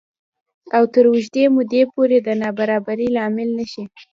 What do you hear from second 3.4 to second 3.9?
نه شي